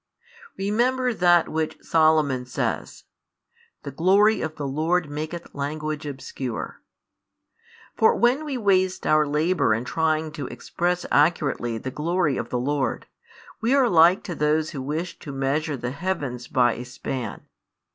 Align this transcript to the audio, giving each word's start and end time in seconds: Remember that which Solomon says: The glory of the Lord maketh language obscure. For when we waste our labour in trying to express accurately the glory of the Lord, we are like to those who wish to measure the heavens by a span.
Remember 0.57 1.13
that 1.13 1.47
which 1.47 1.77
Solomon 1.83 2.47
says: 2.47 3.03
The 3.83 3.91
glory 3.91 4.41
of 4.41 4.55
the 4.55 4.65
Lord 4.67 5.07
maketh 5.11 5.53
language 5.53 6.07
obscure. 6.07 6.81
For 7.95 8.15
when 8.15 8.43
we 8.43 8.57
waste 8.57 9.05
our 9.05 9.27
labour 9.27 9.75
in 9.75 9.85
trying 9.85 10.31
to 10.31 10.47
express 10.47 11.05
accurately 11.11 11.77
the 11.77 11.91
glory 11.91 12.35
of 12.35 12.49
the 12.49 12.57
Lord, 12.59 13.05
we 13.61 13.75
are 13.75 13.87
like 13.87 14.23
to 14.23 14.33
those 14.33 14.71
who 14.71 14.81
wish 14.81 15.19
to 15.19 15.31
measure 15.31 15.77
the 15.77 15.91
heavens 15.91 16.47
by 16.47 16.73
a 16.73 16.83
span. 16.83 17.45